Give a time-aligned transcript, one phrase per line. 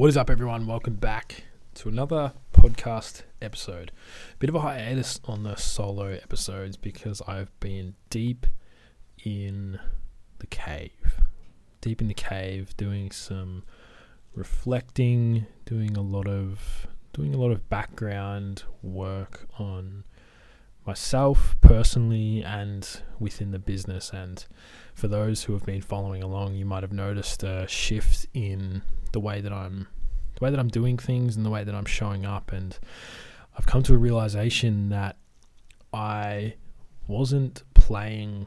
[0.00, 0.66] What is up, everyone?
[0.66, 1.44] Welcome back
[1.74, 3.92] to another podcast episode.
[4.38, 8.46] Bit of a hiatus on the solo episodes because I've been deep
[9.26, 9.78] in
[10.38, 11.20] the cave.
[11.82, 13.62] Deep in the cave, doing some
[14.34, 20.04] reflecting, doing a lot of doing a lot of background work on
[20.86, 24.12] myself personally and within the business.
[24.14, 24.42] And
[24.94, 28.80] for those who have been following along, you might have noticed a shift in
[29.12, 29.88] the way that I'm
[30.38, 32.78] the way that I'm doing things and the way that I'm showing up and
[33.56, 35.16] I've come to a realization that
[35.92, 36.54] I
[37.06, 38.46] wasn't playing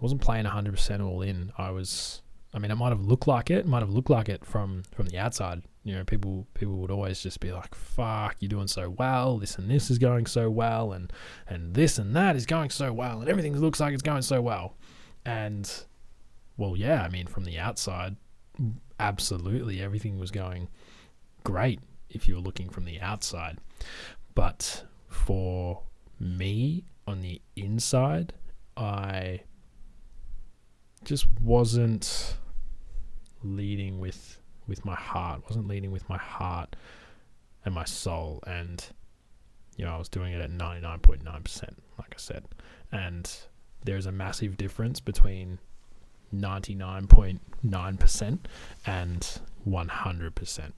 [0.00, 1.52] wasn't playing 100% all in.
[1.56, 2.22] I was
[2.52, 5.06] I mean it might have looked like it, might have looked like it from from
[5.06, 5.62] the outside.
[5.82, 9.38] You know, people people would always just be like, "Fuck, you're doing so well.
[9.38, 11.12] This and this is going so well and
[11.46, 14.40] and this and that is going so well and everything looks like it's going so
[14.40, 14.76] well."
[15.26, 15.70] And
[16.56, 18.16] well, yeah, I mean from the outside,
[18.98, 20.68] absolutely everything was going
[21.42, 23.58] great if you were looking from the outside.
[24.34, 25.82] But for
[26.18, 28.32] me on the inside,
[28.76, 29.40] I
[31.04, 32.36] just wasn't
[33.42, 36.74] leading with with my heart, wasn't leading with my heart
[37.64, 38.86] and my soul and
[39.76, 41.62] you know, I was doing it at 99.9%,
[41.98, 42.44] like I said.
[42.92, 43.30] And
[43.84, 45.58] there's a massive difference between
[46.34, 48.38] 99.9%
[48.86, 50.72] and 100%.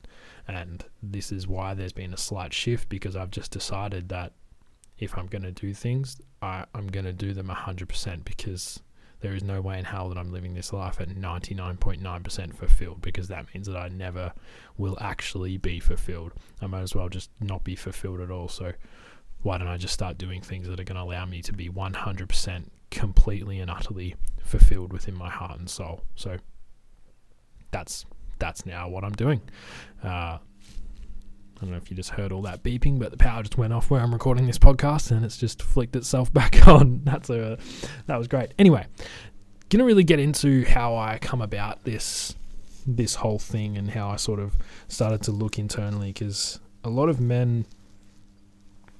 [0.48, 4.32] And this is why there's been a slight shift because I've just decided that
[4.98, 8.80] if I'm going to do things, I, I'm going to do them 100% because
[9.20, 13.28] there is no way in hell that I'm living this life at 99.9% fulfilled because
[13.28, 14.32] that means that I never
[14.76, 16.32] will actually be fulfilled.
[16.60, 18.48] I might as well just not be fulfilled at all.
[18.48, 18.72] So,
[19.42, 21.68] why don't I just start doing things that are going to allow me to be
[21.68, 26.02] 100% completely and utterly fulfilled within my heart and soul?
[26.14, 26.38] So,
[27.70, 28.06] that's
[28.38, 29.40] that's now what I'm doing.
[30.04, 30.38] Uh,
[31.56, 33.72] I don't know if you just heard all that beeping, but the power just went
[33.72, 37.00] off where I'm recording this podcast, and it's just flicked itself back on.
[37.04, 37.58] That's a
[38.06, 38.52] that was great.
[38.58, 38.86] Anyway,
[39.70, 42.34] gonna really get into how I come about this
[42.86, 44.56] this whole thing and how I sort of
[44.86, 47.66] started to look internally because a lot of men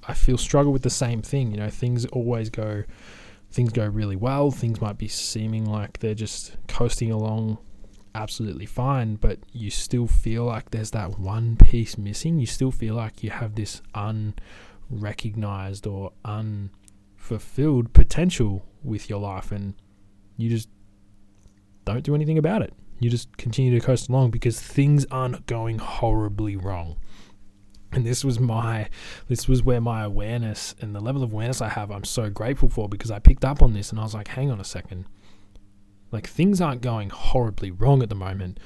[0.07, 1.51] I feel struggle with the same thing.
[1.51, 2.83] You know, things always go
[3.51, 4.51] things go really well.
[4.51, 7.57] Things might be seeming like they're just coasting along
[8.15, 12.39] absolutely fine, but you still feel like there's that one piece missing.
[12.39, 19.75] You still feel like you have this unrecognized or unfulfilled potential with your life, and
[20.35, 20.69] you just
[21.85, 22.73] don't do anything about it.
[22.99, 26.97] You just continue to coast along because things aren't going horribly wrong.
[27.91, 28.89] And this was my,
[29.27, 32.69] this was where my awareness and the level of awareness I have, I'm so grateful
[32.69, 35.05] for because I picked up on this and I was like, hang on a second
[36.11, 38.59] like things aren't going horribly wrong at the moment,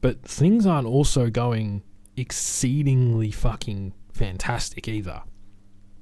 [0.00, 1.82] but things aren't also going
[2.16, 5.22] exceedingly fucking fantastic either.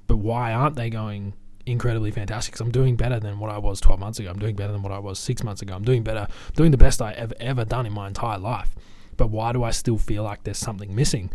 [0.07, 1.33] But why aren't they going
[1.65, 2.53] incredibly fantastic?
[2.53, 4.29] Because I'm doing better than what I was 12 months ago.
[4.29, 5.75] I'm doing better than what I was six months ago.
[5.75, 8.75] I'm doing better, doing the best I ever ever done in my entire life.
[9.17, 11.31] But why do I still feel like there's something missing?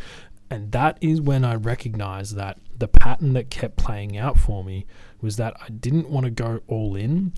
[0.51, 4.85] And that is when I recognized that the pattern that kept playing out for me
[5.21, 7.33] was that I didn't want to go all in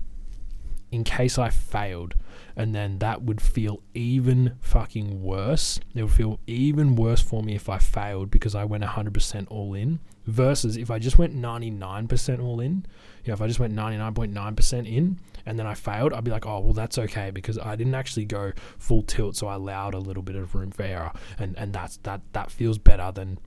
[0.91, 2.15] in case I failed.
[2.55, 5.79] And then that would feel even fucking worse.
[5.95, 9.73] It would feel even worse for me if I failed because I went 100% all
[9.73, 12.85] in versus if I just went 99% all in.
[13.25, 16.45] You know, if I just went 99.9% in and then I failed, I'd be like,
[16.45, 19.35] oh, well, that's okay because I didn't actually go full tilt.
[19.35, 21.11] So I allowed a little bit of room for error.
[21.37, 23.39] And, and that's, that, that feels better than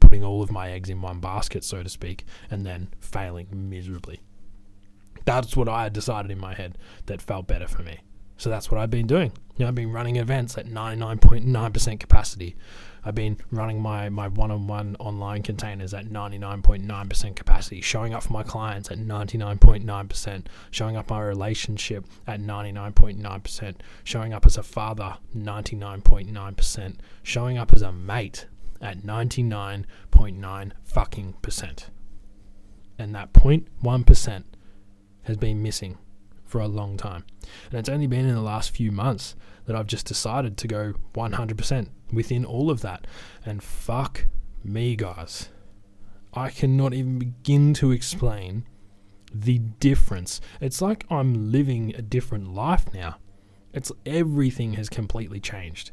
[0.00, 4.20] putting all of my eggs in one basket, so to speak, and then failing miserably.
[5.24, 8.00] That's what I had decided in my head that felt better for me.
[8.38, 9.32] So that's what I've been doing.
[9.56, 12.56] You know, I've been running events at 99.9% capacity.
[13.04, 18.42] I've been running my, my one-on-one online containers at 99.9% capacity, showing up for my
[18.42, 26.96] clients at 99.9%, showing up my relationship at 99.9%, showing up as a father 99.9%,
[27.22, 28.46] showing up as a mate
[28.80, 31.90] at 99.9 fucking percent.
[32.98, 34.44] And that 0.1%
[35.22, 35.98] has been missing
[36.48, 37.24] for a long time.
[37.70, 39.36] And it's only been in the last few months
[39.66, 43.06] that I've just decided to go 100% within all of that.
[43.44, 44.26] And fuck
[44.64, 45.50] me, guys.
[46.32, 48.64] I cannot even begin to explain
[49.32, 50.40] the difference.
[50.60, 53.18] It's like I'm living a different life now.
[53.72, 55.90] It's everything has completely changed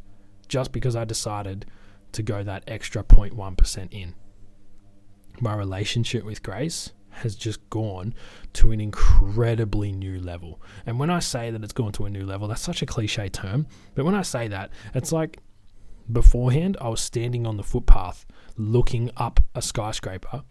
[0.48, 1.66] just because I decided
[2.14, 4.16] to go that extra 0.1% in.
[5.42, 8.14] My relationship with Grace has just gone
[8.54, 10.62] to an incredibly new level.
[10.86, 13.30] And when I say that it's gone to a new level, that's such a cliche
[13.30, 13.68] term.
[13.94, 15.40] But when I say that, it's like
[16.12, 18.26] beforehand, I was standing on the footpath
[18.58, 20.44] looking up a skyscraper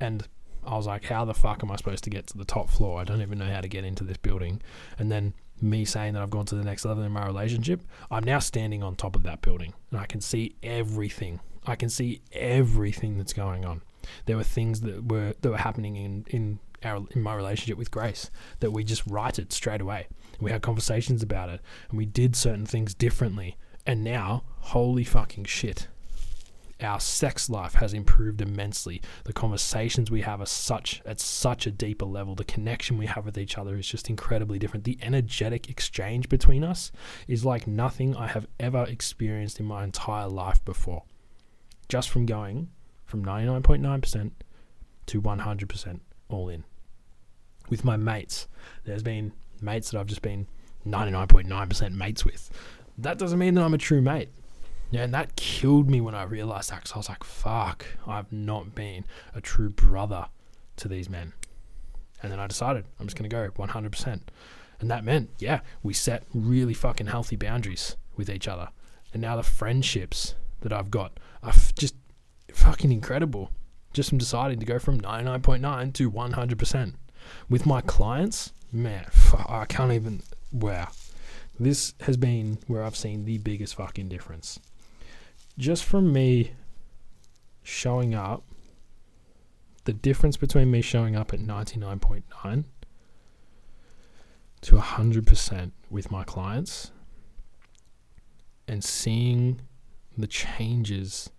[0.00, 0.26] and
[0.66, 3.00] I was like, how the fuck am I supposed to get to the top floor?
[3.00, 4.60] I don't even know how to get into this building.
[4.98, 8.24] And then me saying that I've gone to the next level in my relationship, I'm
[8.24, 11.40] now standing on top of that building and I can see everything.
[11.66, 13.82] I can see everything that's going on.
[14.26, 17.90] There were things that were that were happening in in our in my relationship with
[17.90, 18.30] Grace
[18.60, 20.08] that we just righted straight away.
[20.40, 23.56] We had conversations about it and we did certain things differently.
[23.86, 25.88] And now, holy fucking shit,
[26.82, 29.02] our sex life has improved immensely.
[29.24, 32.34] The conversations we have are such at such a deeper level.
[32.34, 34.84] The connection we have with each other is just incredibly different.
[34.84, 36.92] The energetic exchange between us
[37.28, 41.04] is like nothing I have ever experienced in my entire life before.
[41.88, 42.68] Just from going
[43.10, 44.30] from 99.9%
[45.06, 46.64] to 100% all in.
[47.68, 48.46] With my mates,
[48.84, 50.46] there's been mates that I've just been
[50.86, 52.50] 99.9% mates with.
[52.96, 54.28] That doesn't mean that I'm a true mate.
[54.90, 58.32] Yeah, and that killed me when I realized that because I was like, fuck, I've
[58.32, 59.04] not been
[59.34, 60.26] a true brother
[60.76, 61.32] to these men.
[62.22, 64.20] And then I decided I'm just going to go 100%.
[64.80, 68.68] And that meant, yeah, we set really fucking healthy boundaries with each other.
[69.12, 71.94] And now the friendships that I've got are f- just
[72.56, 73.50] fucking incredible.
[73.92, 76.94] Just from deciding to go from 99.9 to 100%.
[77.48, 80.88] With my clients, man, fuck, I can't even, wow.
[81.58, 84.60] This has been where I've seen the biggest fucking difference
[85.60, 86.52] just from me
[87.62, 88.42] showing up,
[89.84, 92.64] the difference between me showing up at 99.9
[94.62, 96.92] to 100% with my clients
[98.66, 99.60] and seeing
[100.16, 101.30] the changes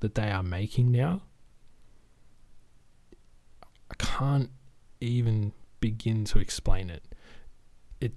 [0.00, 1.22] that they are making now,
[3.90, 4.50] I can't
[5.00, 7.04] even begin to explain it.
[8.00, 8.12] It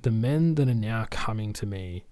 [0.00, 2.04] the men that are now coming to me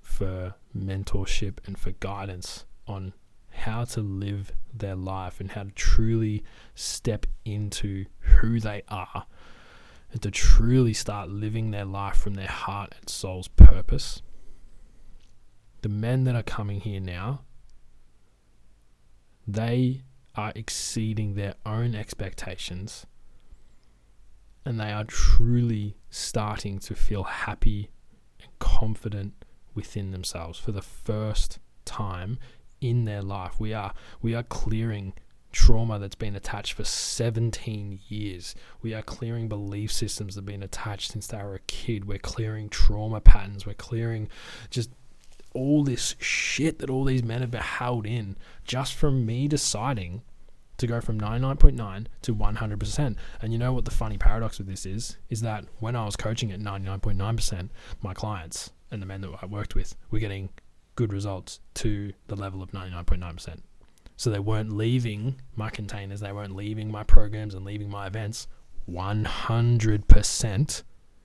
[0.00, 3.12] for mentorship and for guidance on
[3.50, 9.26] how to live their life and how to truly step into who they are
[10.12, 14.22] and to truly start living their life from their heart and soul's purpose.
[15.82, 17.42] The men that are coming here now,
[19.46, 20.02] they
[20.34, 23.06] are exceeding their own expectations
[24.66, 27.88] and they are truly starting to feel happy
[28.42, 29.44] and confident
[29.74, 32.38] within themselves for the first time
[32.80, 33.60] in their life.
[33.60, 35.12] We are we are clearing
[35.52, 38.56] trauma that's been attached for 17 years.
[38.82, 42.06] We are clearing belief systems that have been attached since they were a kid.
[42.06, 43.64] We're clearing trauma patterns.
[43.64, 44.28] We're clearing
[44.68, 44.90] just
[45.56, 50.22] all this shit that all these men have been held in just from me deciding
[50.78, 53.16] to go from 99.9 to 100%.
[53.40, 55.16] And you know what the funny paradox with this is?
[55.30, 57.70] Is that when I was coaching at 99.9%,
[58.02, 60.50] my clients and the men that I worked with were getting
[60.94, 63.60] good results to the level of 99.9%.
[64.16, 68.48] So they weren't leaving my containers, they weren't leaving my programs and leaving my events
[68.90, 70.82] 100%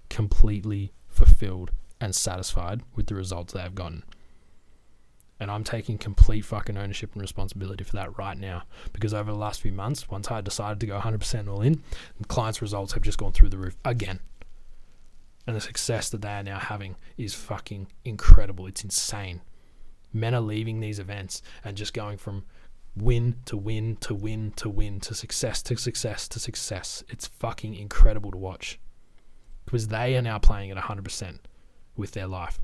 [0.10, 4.04] completely fulfilled and satisfied with the results they have gotten.
[5.42, 8.62] And I'm taking complete fucking ownership and responsibility for that right now.
[8.94, 11.82] Because over the last few months, once I decided to go 100% all in,
[12.20, 14.20] the clients' results have just gone through the roof again.
[15.48, 18.68] And the success that they are now having is fucking incredible.
[18.68, 19.42] It's insane.
[20.14, 22.46] Men are leaving these events and just going from
[22.96, 27.04] win to win to win to win to success to success to success.
[27.10, 28.80] It's fucking incredible to watch.
[29.66, 31.40] Because they are now playing at 100%
[31.98, 32.60] with their life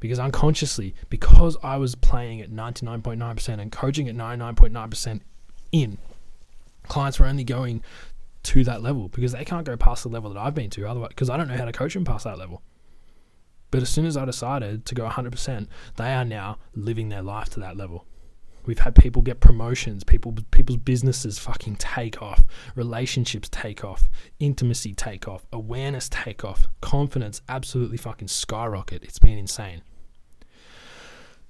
[0.00, 5.20] because unconsciously, because I was playing at 99.9% and coaching at 99.9%
[5.72, 5.98] in,
[6.84, 7.82] clients were only going
[8.44, 11.10] to that level because they can't go past the level that I've been to otherwise
[11.10, 12.62] because I don't know how to coach them past that level.
[13.70, 17.50] But as soon as I decided to go 100%, they are now living their life
[17.50, 18.06] to that level.
[18.66, 22.42] We've had people get promotions, people people's businesses fucking take off,
[22.74, 29.02] relationships take off, intimacy take off, awareness take off, confidence absolutely fucking skyrocket.
[29.02, 29.82] It's been insane.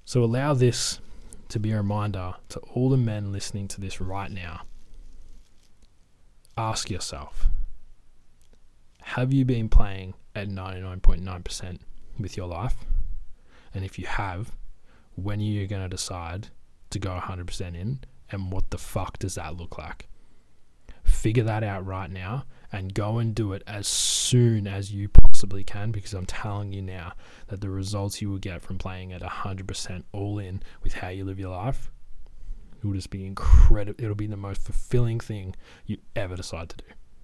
[0.05, 0.99] So allow this
[1.49, 4.61] to be a reminder to all the men listening to this right now.
[6.57, 7.47] Ask yourself
[9.01, 11.79] Have you been playing at 99.9%
[12.17, 12.75] with your life?
[13.73, 14.51] And if you have,
[15.15, 16.49] when are you going to decide
[16.91, 17.99] to go 100% in?
[18.31, 20.07] And what the fuck does that look like?
[21.03, 25.63] Figure that out right now and go and do it as soon as you possibly
[25.63, 27.13] can because I'm telling you now
[27.47, 31.25] that the results you will get from playing at 100% all in with how you
[31.25, 31.89] live your life
[32.81, 34.01] it will just be incredible.
[34.01, 35.55] It'll be the most fulfilling thing
[35.85, 36.85] you ever decide to do.